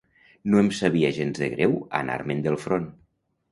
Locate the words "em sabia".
0.61-1.11